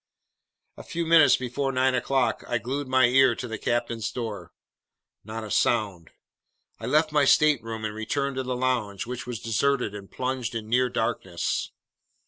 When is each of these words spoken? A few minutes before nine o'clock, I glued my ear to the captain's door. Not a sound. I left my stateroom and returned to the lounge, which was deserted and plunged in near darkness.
A 0.77 0.83
few 0.83 1.05
minutes 1.05 1.37
before 1.37 1.71
nine 1.71 1.93
o'clock, 1.93 2.43
I 2.47 2.57
glued 2.57 2.87
my 2.87 3.05
ear 3.05 3.35
to 3.35 3.47
the 3.47 3.59
captain's 3.59 4.11
door. 4.11 4.51
Not 5.23 5.43
a 5.43 5.51
sound. 5.51 6.09
I 6.79 6.87
left 6.87 7.11
my 7.11 7.23
stateroom 7.23 7.85
and 7.85 7.93
returned 7.93 8.37
to 8.37 8.41
the 8.43 8.55
lounge, 8.55 9.05
which 9.05 9.27
was 9.27 9.39
deserted 9.39 9.93
and 9.93 10.09
plunged 10.09 10.55
in 10.55 10.67
near 10.67 10.89
darkness. 10.89 11.71